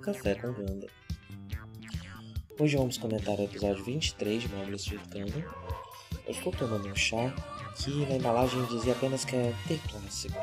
[0.00, 0.86] Café com Ganda.
[2.58, 5.42] Hoje vamos comentar o episódio 23 de Marvel Street Canon.
[6.24, 7.34] Eu estou tomando um chá
[7.76, 10.34] que na embalagem dizia apenas que é ter clássico.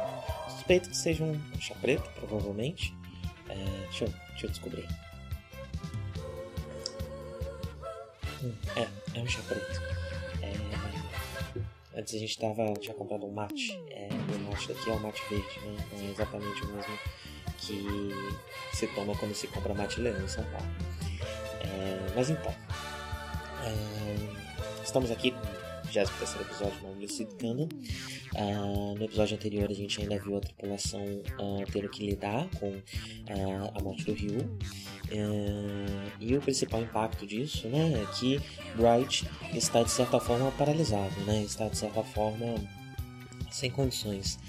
[0.50, 2.96] Suspeito que seja um chá preto, provavelmente.
[3.50, 4.88] É, deixa, eu, deixa eu descobrir.
[8.44, 8.88] Hum, é,
[9.18, 9.82] é um chá preto.
[10.44, 13.72] É, antes a gente tava, tinha comprado um mate.
[13.90, 15.88] É, o mate daqui é o mate verde, né?
[15.94, 17.00] Não é exatamente o mesmo
[17.68, 18.12] que
[18.76, 20.68] se toma quando se compra mate leão em São Paulo.
[21.62, 22.54] É, mas então,
[23.64, 27.68] é, estamos aqui com o 23 episódio do Lucid Canon.
[28.36, 32.70] Uh, no episódio anterior a gente ainda viu a tripulação uh, tendo que lidar com
[32.70, 34.58] uh, a morte do Ryu.
[36.20, 38.40] e o principal impacto disso né, é que
[38.76, 42.56] Bright está de certa forma paralisado, né, está de certa forma
[43.58, 44.40] sem condições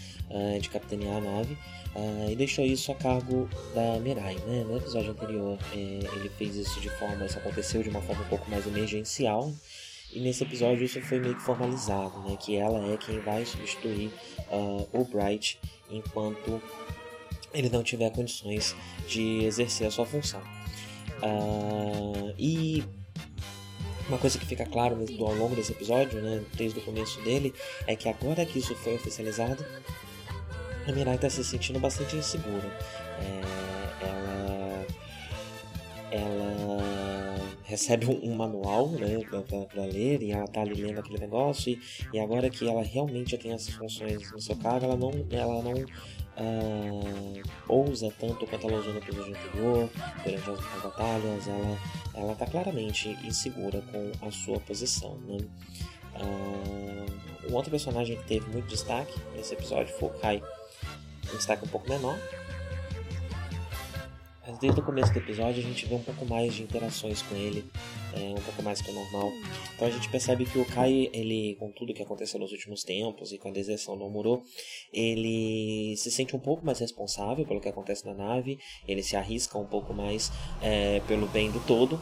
[0.61, 1.57] de capitanear a nave
[1.95, 4.63] Uh, e deixou isso a cargo da Mirai, né?
[4.65, 8.29] No episódio anterior é, ele fez isso de forma, isso aconteceu de uma forma um
[8.29, 9.53] pouco mais emergencial
[10.13, 12.37] e nesse episódio isso foi meio que formalizado, né?
[12.39, 14.13] Que ela é quem vai substituir
[14.51, 15.59] uh, o Bright
[15.91, 16.63] enquanto
[17.53, 18.77] ele não tiver condições
[19.09, 20.43] de exercer a sua função.
[21.23, 22.85] Uh, e
[24.09, 27.55] uma coisa que fica claro ao longo desse episódio, né, desde o começo dele,
[27.87, 29.65] é que agora que isso foi oficializado,
[30.87, 32.67] a Mirai está se sentindo bastante insegura.
[33.21, 33.59] É,
[34.07, 34.87] ela,
[36.11, 39.19] ela recebe um, um manual né,
[39.71, 41.81] para ler e ela está ali lendo aquele negócio e,
[42.15, 45.85] e, agora que ela realmente tem essas funções no seu cargo, ela não, ela não
[46.39, 49.91] uh, ousa tanto quanto ela usou no episódio anterior,
[50.25, 51.79] durante as, as batalhas, ela
[52.15, 55.17] ela está claramente insegura com a sua posição.
[55.19, 55.39] Né?
[56.15, 60.43] Uh, um outro personagem que teve muito destaque nesse episódio foi o Kai
[61.33, 62.19] um destaque um pouco menor.
[64.47, 67.35] Mas desde o começo do episódio a gente vê um pouco mais de interações com
[67.35, 67.71] ele,
[68.15, 69.33] é, um pouco mais que o normal.
[69.75, 73.33] Então a gente percebe que o Kai, ele, com tudo que aconteceu nos últimos tempos
[73.33, 74.43] e com a deserção do Muro,
[74.93, 79.59] ele se sente um pouco mais responsável pelo que acontece na nave, ele se arrisca
[79.59, 80.31] um pouco mais
[80.63, 82.01] é, pelo bem do todo.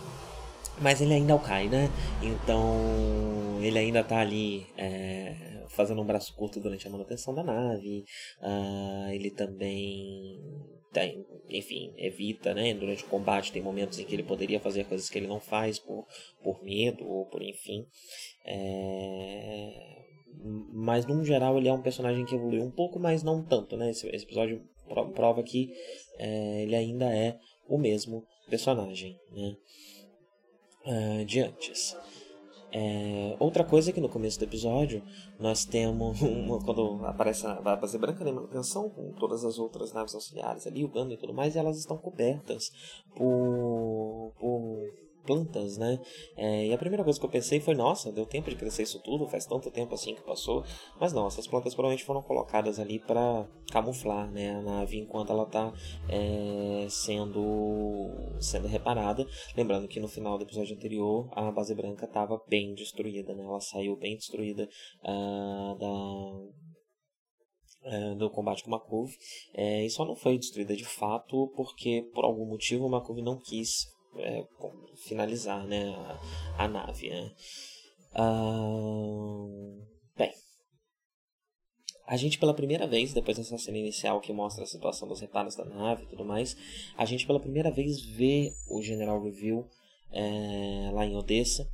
[0.78, 1.90] Mas ele ainda é o Kai, né?
[2.22, 5.34] Então ele ainda tá ali é,
[5.76, 8.04] fazendo um braço curto durante a manutenção da nave.
[8.40, 10.40] Uh, ele também
[10.92, 12.72] tem, enfim, evita, né?
[12.74, 15.78] Durante o combate tem momentos em que ele poderia fazer coisas que ele não faz
[15.78, 16.06] por,
[16.42, 17.84] por medo ou por enfim.
[18.46, 20.04] É...
[20.72, 23.90] Mas, no geral, ele é um personagem que evoluiu um pouco, mas não tanto, né?
[23.90, 24.62] Esse, esse episódio
[25.14, 25.72] prova que
[26.18, 27.36] é, ele ainda é
[27.68, 29.56] o mesmo personagem, né?
[30.86, 31.96] Uh, de antes.
[32.78, 35.02] É, outra coisa é que no começo do episódio
[35.40, 40.14] nós temos uma, quando aparece a base branca de manutenção com todas as outras naves
[40.14, 42.70] auxiliares ali, o Ganda e tudo mais, elas estão cobertas
[43.14, 44.90] por, por
[45.26, 45.98] plantas, né?
[46.36, 49.00] É, e a primeira coisa que eu pensei foi, nossa, deu tempo de crescer isso
[49.02, 50.64] tudo, faz tanto tempo assim que passou.
[51.00, 55.42] Mas não, essas plantas provavelmente foram colocadas ali para camuflar, né, a nave enquanto ela
[55.42, 55.72] está
[56.08, 58.08] é, sendo
[58.40, 59.26] sendo reparada.
[59.56, 63.42] Lembrando que no final do episódio anterior a base branca estava bem destruída, né?
[63.42, 64.68] Ela saiu bem destruída
[65.02, 66.66] uh, da
[68.18, 69.10] do combate com Makov
[69.54, 73.86] é, e só não foi destruída de fato porque por algum motivo Makov não quis
[74.18, 74.44] é,
[74.96, 75.94] finalizar né,
[76.58, 77.10] a, a nave.
[77.10, 77.32] Né?
[80.16, 80.32] bem,
[82.06, 85.54] a gente pela primeira vez, depois dessa cena inicial que mostra a situação dos reparos
[85.54, 86.56] da nave e tudo mais,
[86.96, 89.68] a gente pela primeira vez vê o General Review
[90.12, 91.68] é, lá em Odessa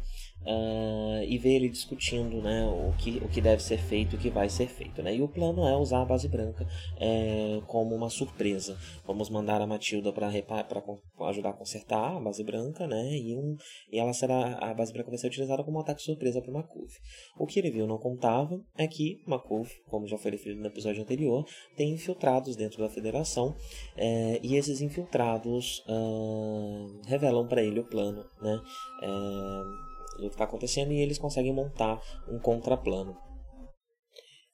[0.47, 4.21] uh, e ver ele discutindo né, o, que, o que deve ser feito e o
[4.21, 5.03] que vai ser feito.
[5.03, 5.17] Né?
[5.17, 6.67] E o plano é usar a base branca
[6.99, 8.79] é, como uma surpresa.
[9.07, 13.17] Vamos mandar a Matilda para ajudar a consertar a base branca, né?
[13.17, 13.57] E, um,
[13.91, 16.95] e ela será a base branca vai ser utilizada como um ataque surpresa para Makuf.
[17.39, 21.03] O que ele viu não contava é que Makuf, como já foi referido no episódio
[21.03, 21.45] anterior,
[21.77, 23.55] tem infiltrados dentro da Federação
[23.97, 28.61] é, e esses infiltrados uh, revelam para ele o plano, né?
[29.03, 33.17] É, do que está acontecendo e eles conseguem montar um contraplano.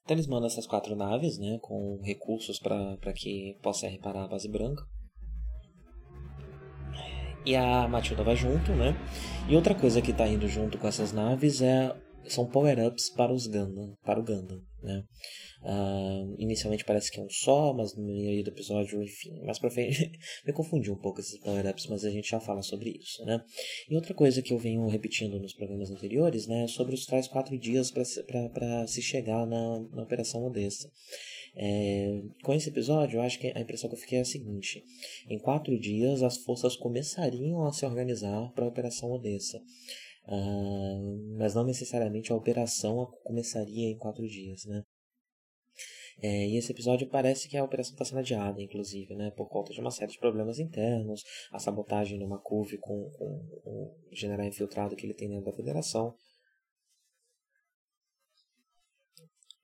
[0.03, 4.49] Então eles mandam essas quatro naves, né, com recursos para que possa reparar a base
[4.49, 4.83] branca.
[7.45, 8.95] E a Matilda vai junto, né?
[9.47, 11.95] E outra coisa que está indo junto com essas naves é
[12.33, 15.03] são power-ups para os Gundam, para o Gundam, né?
[15.61, 19.69] Uh, inicialmente parece que é um só, mas no meio do episódio, enfim, mais pra
[19.69, 20.09] frente
[20.47, 23.43] me confundi um pouco esses power-ups, mas a gente já fala sobre isso, né?
[23.89, 27.27] E outra coisa que eu venho repetindo nos programas anteriores, né, é sobre os tais
[27.27, 30.89] quatro dias para se chegar na, na Operação Odessa.
[31.55, 34.83] É, com esse episódio, eu acho que a impressão que eu fiquei é a seguinte:
[35.27, 39.59] em quatro dias, as forças começariam a se organizar para a Operação Odessa.
[40.31, 44.83] Uh, mas não necessariamente a operação começaria em quatro dias, né?
[46.21, 49.73] É, e esse episódio parece que a operação está sendo adiada, inclusive, né, por conta
[49.73, 54.45] de uma série de problemas internos, a sabotagem numa curva com, com, com o general
[54.45, 56.13] infiltrado que ele tem dentro da federação,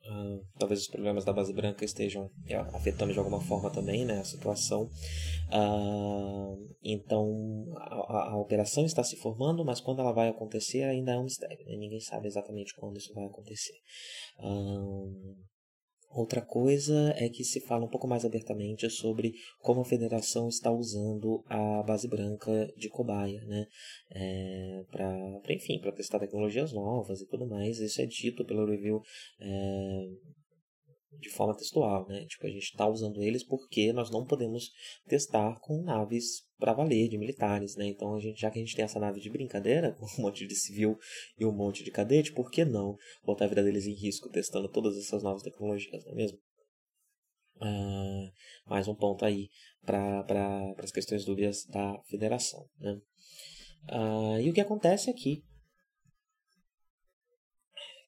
[0.08, 4.20] Uh, talvez os problemas da base branca estejam é, afetando de alguma forma também né,
[4.20, 4.84] a situação.
[5.52, 11.18] Uh, então a, a, operação está se formando, mas quando ela vai acontecer ainda é
[11.18, 11.66] um mistério.
[11.66, 11.76] Né?
[11.78, 13.74] Ninguém sabe exatamente quando isso vai acontecer.
[14.40, 15.36] Uh,
[16.10, 20.72] Outra coisa é que se fala um pouco mais abertamente sobre como a federação está
[20.72, 23.66] usando a base branca de cobaia, né?
[24.12, 27.80] É, para, enfim, para testar tecnologias novas e tudo mais.
[27.80, 29.02] Isso é dito pelo review
[29.42, 30.08] é,
[31.20, 32.26] de forma textual, né?
[32.26, 34.72] Tipo, a gente está usando eles porque nós não podemos
[35.08, 37.88] testar com naves para valer de militares, né?
[37.88, 40.46] Então, a gente, já que a gente tem essa nave de brincadeira, com um monte
[40.46, 40.98] de civil
[41.38, 44.70] e um monte de cadete, por que não botar a vida deles em risco testando
[44.70, 46.38] todas essas novas tecnologias, não é mesmo?
[47.58, 48.32] Uh,
[48.66, 49.50] mais um ponto aí
[49.86, 53.00] para pra, as questões dúvidas da federação, né?
[53.90, 55.44] Uh, e o que acontece aqui,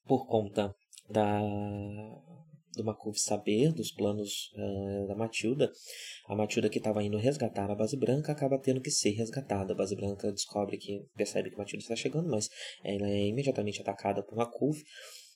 [0.05, 0.75] por conta
[1.09, 1.39] da
[2.77, 5.71] do Makuf saber dos planos uh, da Matilda,
[6.27, 9.73] a Matilda que estava indo resgatar a base branca acaba tendo que ser resgatada.
[9.73, 12.49] A base branca descobre que percebe que Matilda está chegando, mas
[12.83, 14.81] ela é imediatamente atacada por Makuf.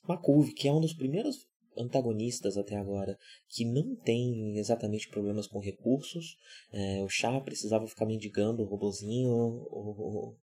[0.08, 1.36] Makuf, que é um dos primeiros
[1.76, 3.16] antagonistas até agora
[3.48, 6.36] que não tem exatamente problemas com recursos.
[6.72, 10.36] É, o Chá precisava ficar mendigando o robozinho, o,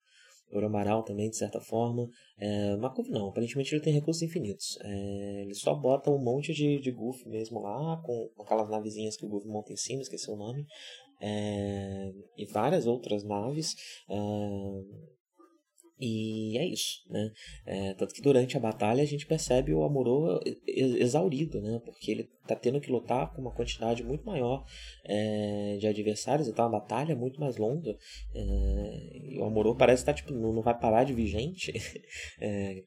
[0.52, 2.10] Oromaral também, de certa forma.
[2.38, 4.78] É, Makov não, aparentemente ele tem recursos infinitos.
[4.82, 9.26] É, ele só bota um monte de, de Goof mesmo lá, com, aquelas navezinhas que
[9.26, 10.66] o Goof monta em cima, esqueci o nome.
[11.22, 13.76] É, e várias outras naves.
[14.10, 14.20] É,
[16.00, 17.32] e é isso, né?
[17.66, 21.82] É, tanto que durante a batalha a gente percebe o Amorô exaurido, né?
[21.84, 24.66] Porque ele tá tendo que lutar com uma quantidade muito maior
[25.04, 27.98] é, de adversários, então a batalha é muito mais longa.
[28.34, 31.74] É, e o Amorô parece estar, tá, tipo, não, não vai parar de vir gente.
[32.42, 32.84] É,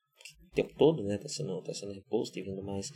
[0.50, 1.18] o tempo todo, né?
[1.18, 2.90] Tá sendo, tá sendo reposto e vindo mais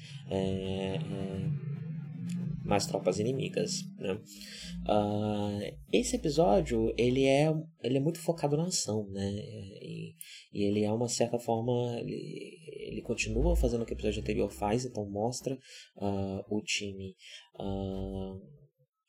[2.66, 3.82] mais tropas inimigas.
[3.98, 4.20] Né?
[4.88, 7.52] Uh, esse episódio ele é,
[7.82, 9.30] ele é muito focado na ação, né?
[9.80, 10.14] E,
[10.52, 12.58] e ele é uma certa forma ele,
[12.90, 15.54] ele continua fazendo o que o episódio anterior faz, então mostra
[15.96, 17.14] uh, o time
[17.58, 18.40] uh,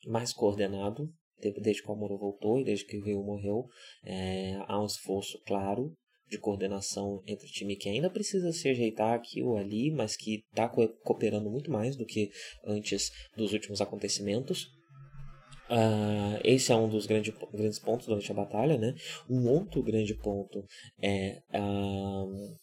[0.06, 3.68] mais coordenado desde que o Amuro voltou e desde que o Rio morreu.
[4.04, 5.94] É, há um esforço claro
[6.28, 10.44] de coordenação entre o time que ainda precisa se ajeitar aqui ou ali, mas que
[10.50, 12.30] está cooperando muito mais do que
[12.64, 14.66] antes dos últimos acontecimentos.
[15.70, 18.94] Uh, esse é um dos grande, grandes pontos durante a batalha, né?
[19.28, 20.64] Um outro grande ponto
[21.02, 22.56] é uh,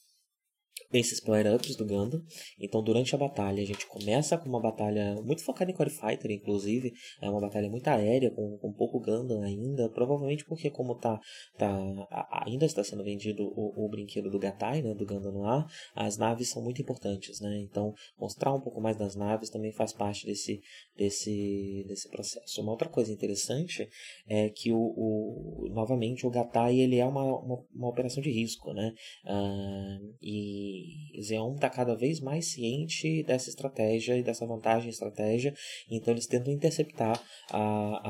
[0.99, 2.21] esses power-ups do Gundam.
[2.59, 6.31] Então, durante a batalha, a gente começa com uma batalha muito focada em Core Fighter,
[6.31, 6.93] inclusive.
[7.21, 9.89] É uma batalha muito aérea, com, com pouco Gundam ainda.
[9.89, 11.19] Provavelmente porque, como tá,
[11.57, 11.75] tá
[12.45, 16.17] ainda está sendo vendido o, o brinquedo do Gatai, né, do Gundam no ar, as
[16.17, 17.59] naves são muito importantes, né?
[17.59, 20.61] Então, mostrar um pouco mais das naves também faz parte desse,
[20.95, 22.61] desse, desse processo.
[22.61, 23.87] Uma outra coisa interessante
[24.27, 28.73] é que, o, o novamente, o Gatai ele é uma, uma, uma operação de risco,
[28.73, 28.93] né?
[29.25, 35.53] Uh, e e está cada vez mais ciente dessa estratégia e dessa vantagem estratégia,
[35.89, 38.07] então eles tentam interceptar a, a,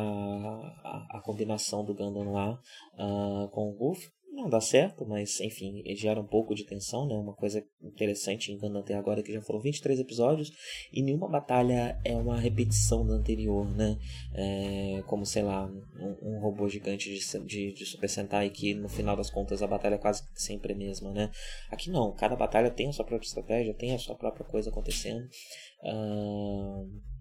[0.84, 5.82] a, a combinação do Gundam lá uh, com o Golf não dá certo, mas enfim,
[5.96, 7.16] gera um pouco de tensão, né?
[7.16, 10.52] Uma coisa interessante em Gundam até agora é que já foram 23 episódios
[10.92, 13.98] e nenhuma batalha é uma repetição da anterior, né?
[14.34, 18.90] É, como, sei lá, um, um robô gigante de, de, de, Super Sentai que no
[18.90, 21.32] final das contas a batalha é quase sempre a mesma, né?
[21.72, 25.26] Aqui não, cada batalha tem a sua própria estratégia, tem a sua própria coisa acontecendo.
[25.84, 27.15] Uh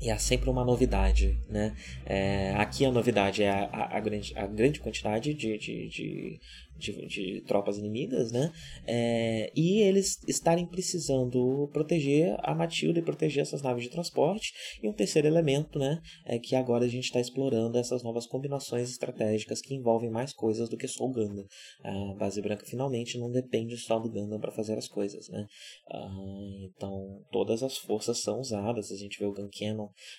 [0.00, 1.74] e há sempre uma novidade, né?
[2.06, 6.40] É, aqui a novidade é a, a, a, grande, a grande quantidade de, de, de,
[6.80, 8.50] de, de tropas inimigas, né?
[8.86, 14.52] É, e eles estarem precisando proteger a Matilda e proteger essas naves de transporte.
[14.82, 16.00] E um terceiro elemento, né?
[16.26, 20.68] É que agora a gente está explorando essas novas combinações estratégicas que envolvem mais coisas
[20.68, 21.44] do que só o Gundam.
[21.82, 25.46] A base branca finalmente não depende só do Gundam para fazer as coisas, né?
[25.90, 26.10] Ah,
[26.64, 28.90] então todas as forças são usadas.
[28.90, 29.50] A gente vê o Gun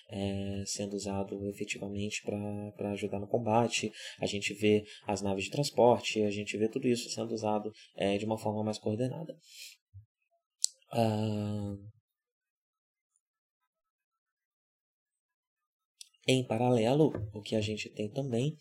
[0.10, 3.92] é, sendo usado efetivamente para ajudar no combate.
[4.20, 7.72] A gente vê as naves de transporte, a gente gente vê tudo isso sendo usado
[7.96, 9.38] é, de uma forma mais coordenada.
[10.92, 11.76] Ah,
[16.28, 18.56] em paralelo, o que a gente tem também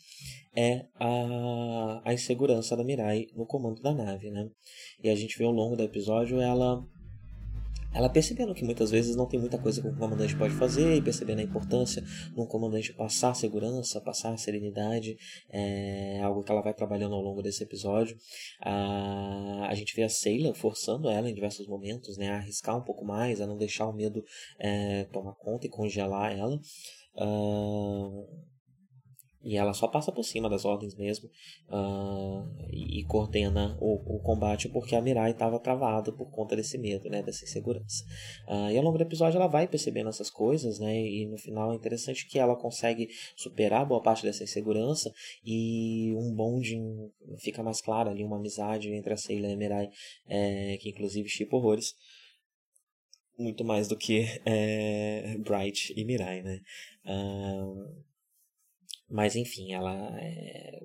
[0.56, 4.48] é a, a insegurança da Mirai no comando da nave, né?
[5.02, 6.82] E a gente vê ao longo do episódio ela
[7.92, 11.02] ela percebendo que muitas vezes não tem muita coisa que o comandante pode fazer e
[11.02, 15.16] percebendo a importância de um comandante passar segurança, passar serenidade,
[15.48, 18.16] é algo que ela vai trabalhando ao longo desse episódio.
[18.60, 22.84] A, a gente vê a Sailor forçando ela em diversos momentos né, a arriscar um
[22.84, 24.24] pouco mais, a não deixar o medo
[24.58, 26.60] é, tomar conta e congelar ela.
[27.16, 28.49] Uh,
[29.42, 31.30] e ela só passa por cima das ordens mesmo
[31.68, 37.08] uh, e, coordena o, o, combate porque a Mirai estava travada por conta desse medo,
[37.08, 38.04] né, dessa insegurança.
[38.46, 41.72] Uh, e ao longo do episódio ela vai percebendo essas coisas, né, e no final
[41.72, 45.12] é interessante que ela consegue superar boa parte dessa insegurança
[45.44, 49.88] e um bonding fica mais claro ali, uma amizade entre a Seila e a Mirai,
[50.28, 51.94] é, que inclusive chipa horrores
[53.38, 56.60] muito mais do que é, Bright e Mirai, né?
[57.06, 58.09] Uh,
[59.10, 60.80] mas enfim, ela é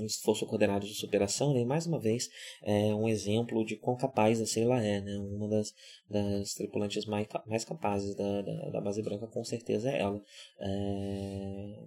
[0.00, 1.60] um esforço coordenado de superação, né?
[1.60, 2.30] e mais uma vez
[2.62, 5.16] é um exemplo de quão capaz a Sheila é, né?
[5.18, 5.74] Uma das,
[6.08, 10.22] das tripulantes mais, mais capazes da, da, da base branca, com certeza é ela.
[10.60, 11.86] É...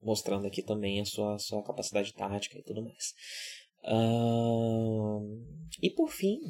[0.00, 3.12] Mostrando aqui também a sua, sua capacidade tática e tudo mais.
[5.82, 6.40] E por fim,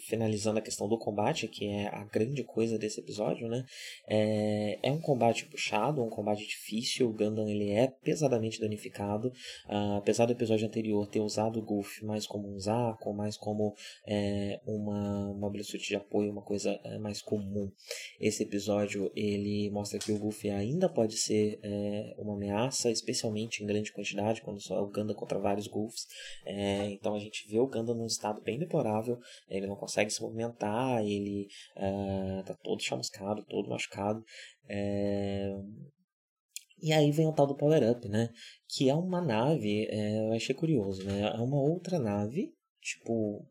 [0.00, 3.64] finalizando a questão do combate, que é a grande coisa desse episódio, né?
[4.08, 7.08] É, é um combate puxado, um combate difícil.
[7.08, 9.28] O Gundam ele é pesadamente danificado.
[9.68, 13.74] Uh, apesar do episódio anterior ter usado o Goof mais como um Zaco, mais como
[14.06, 17.70] é, uma suit de apoio, uma coisa é, mais comum.
[18.20, 23.66] Esse episódio ele mostra que o Goof ainda pode ser é, uma ameaça, especialmente em
[23.66, 26.06] grande quantidade, quando só o Gundam contra vários Goofs.
[26.44, 29.18] É, então a gente vê o Gundam num estado bem deplorável,
[29.48, 34.24] ele não consegue se movimentar, ele uh, tá todo chamuscado, todo machucado.
[34.68, 35.54] É...
[36.82, 38.28] E aí vem o tal do Power Up, né?
[38.68, 41.22] Que é uma nave, é, eu achei curioso, né?
[41.22, 42.52] É uma outra nave,
[42.82, 43.46] tipo,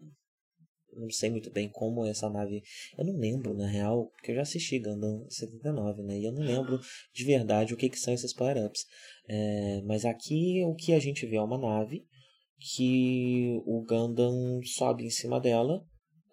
[0.95, 2.63] não sei muito bem como essa nave.
[2.97, 6.19] Eu não lembro, na real, porque eu já assisti Gundam 79, né?
[6.19, 6.79] E eu não lembro
[7.13, 8.85] de verdade o que, que são esses power-ups.
[9.27, 12.05] É, mas aqui o que a gente vê é uma nave
[12.73, 15.85] que o Gundam sobe em cima dela,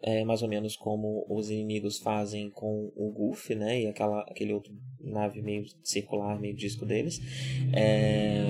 [0.02, 4.52] é mais ou menos como os inimigos fazem com o Goof, né, e aquela, aquele
[4.52, 7.20] outro nave meio circular, meio disco deles,
[7.74, 8.44] é,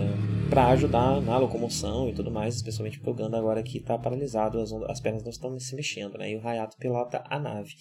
[0.52, 4.60] para ajudar na locomoção e tudo mais, especialmente porque o Ganda agora que está paralisado,
[4.60, 6.30] as, as pernas não estão se mexendo, né?
[6.30, 7.74] E o Hayato pilota a nave.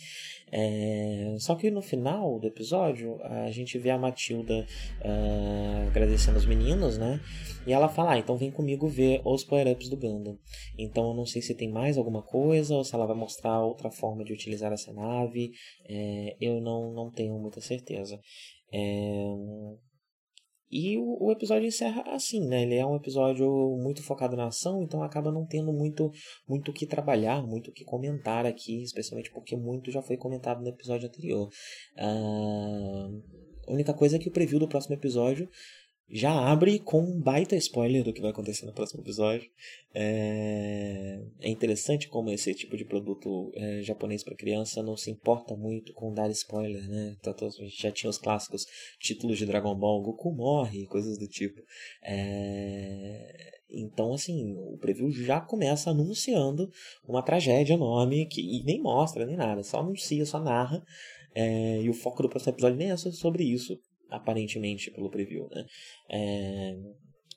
[0.49, 4.65] É, só que no final do episódio, a gente vê a Matilda
[5.01, 7.19] uh, agradecendo os meninos, né?
[7.67, 10.37] E ela fala, ah, então vem comigo ver os power-ups do Ganda.
[10.77, 13.91] Então eu não sei se tem mais alguma coisa ou se ela vai mostrar outra
[13.91, 15.51] forma de utilizar essa nave.
[15.89, 18.17] É, eu não, não tenho muita certeza.
[18.71, 19.90] É...
[20.71, 22.63] E o, o, episódio encerra assim, né?
[22.63, 23.45] Ele é um episódio
[23.81, 26.09] muito focado na ação, então acaba não tendo muito
[26.47, 30.61] muito o que trabalhar, muito o que comentar aqui, especialmente porque muito já foi comentado
[30.61, 31.49] no episódio anterior.
[31.97, 33.21] Uh...
[33.67, 35.47] A única coisa é que o preview do próximo episódio
[36.11, 39.49] já abre com um baita spoiler do que vai acontecer no próximo episódio.
[39.93, 45.55] É, é interessante como esse tipo de produto é, japonês para criança não se importa
[45.55, 47.15] muito com dar spoiler, né?
[47.25, 48.65] A gente já tinha os clássicos
[48.99, 51.61] títulos de Dragon Ball, Goku morre, coisas do tipo.
[52.03, 56.69] É, então, assim, o preview já começa anunciando
[57.07, 60.83] uma tragédia enorme que e nem mostra nem nada, só anuncia, só narra.
[61.33, 63.79] É, e o foco do próximo episódio nem é sobre isso,
[64.11, 65.65] aparentemente pelo preview, né?
[66.09, 66.75] É,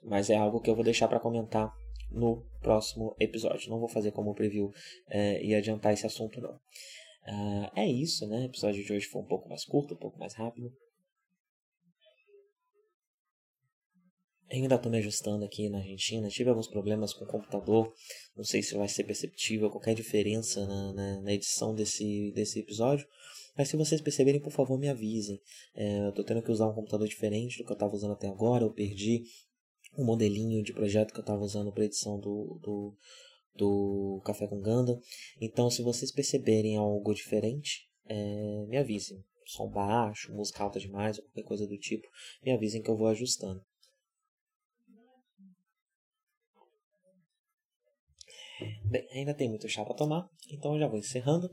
[0.03, 1.73] mas é algo que eu vou deixar para comentar
[2.11, 3.71] no próximo episódio.
[3.71, 4.71] Não vou fazer como preview
[5.09, 6.55] é, e adiantar esse assunto, não.
[7.27, 8.41] Uh, é isso, né?
[8.41, 10.71] O episódio de hoje foi um pouco mais curto, um pouco mais rápido.
[14.51, 16.29] Ainda estou me ajustando aqui na Argentina.
[16.29, 17.93] Tive alguns problemas com o computador.
[18.37, 23.07] Não sei se vai ser perceptível qualquer diferença na, na, na edição desse, desse episódio.
[23.57, 25.41] Mas se vocês perceberem, por favor, me avisem.
[25.75, 28.27] É, eu estou tendo que usar um computador diferente do que eu estava usando até
[28.27, 28.65] agora.
[28.65, 29.25] Eu perdi
[29.97, 32.97] o modelinho de projeto que eu estava usando para edição do, do,
[33.55, 34.99] do Café com Ganda.
[35.41, 39.25] Então, se vocês perceberem algo diferente, é, me avisem.
[39.47, 42.09] Som baixo, música alta demais, ou qualquer coisa do tipo,
[42.43, 43.63] me avisem que eu vou ajustando.
[48.85, 51.51] Bem, ainda tem muito chá para tomar, então eu já vou encerrando.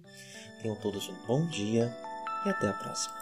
[0.62, 1.91] Tenham todos um bom dia
[2.46, 3.22] e até a próxima.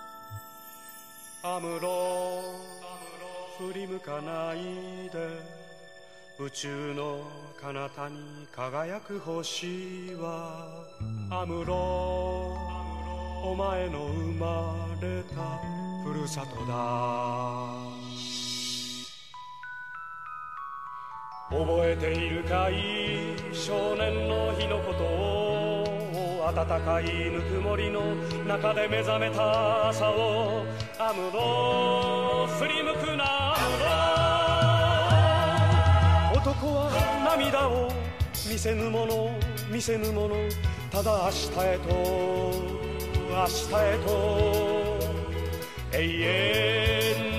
[3.60, 5.20] 振り向かないで
[6.40, 7.20] 宇宙の
[7.62, 10.86] 彼方に輝く星は
[11.30, 11.76] アムロ
[13.44, 15.60] お前の生まれた
[16.06, 17.79] ふるさとだ
[21.50, 23.36] 覚えているかい？
[23.52, 28.16] 少年の日のことを暖かいぬくもりの
[28.48, 30.64] 中で目覚めた朝を
[31.00, 33.56] アムロ振り向くな
[36.34, 36.92] 男は
[37.38, 37.90] 涙を
[38.50, 39.32] 見せぬもの。
[39.70, 40.36] 見せぬもの。
[40.92, 41.90] ただ明日へと。
[43.30, 44.08] 明日へと。
[45.94, 45.98] 永
[47.34, 47.39] 遠。